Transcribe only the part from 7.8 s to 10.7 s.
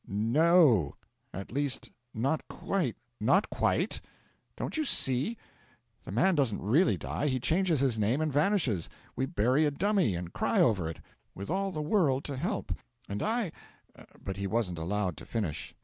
his name and vanishes; we bury a dummy, and cry